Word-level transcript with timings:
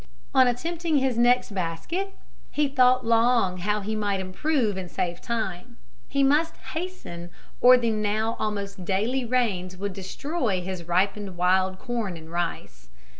On 0.33 0.47
attempting 0.47 0.97
his 0.97 1.15
next 1.15 1.51
basket, 1.53 2.15
he 2.49 2.67
thought 2.67 3.05
long 3.05 3.59
how 3.59 3.81
he 3.81 3.95
might 3.95 4.19
improve 4.19 4.75
and 4.75 4.89
save 4.89 5.21
time. 5.21 5.77
He 6.07 6.23
must 6.23 6.57
hasten, 6.73 7.29
or 7.61 7.77
the 7.77 7.91
now 7.91 8.35
almost 8.39 8.83
daily 8.83 9.23
rains 9.23 9.77
would 9.77 9.93
destroy 9.93 10.59
his 10.61 10.85
ripened 10.85 11.37
wild 11.37 11.77
corn 11.77 12.17
and 12.17 12.31
rice. 12.31 12.89